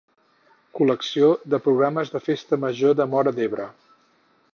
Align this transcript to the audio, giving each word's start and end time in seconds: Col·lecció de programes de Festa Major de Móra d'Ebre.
Col·lecció 0.77 1.27
de 1.55 1.59
programes 1.67 2.11
de 2.15 2.21
Festa 2.29 2.59
Major 2.65 2.97
de 3.01 3.07
Móra 3.13 3.35
d'Ebre. 3.37 3.69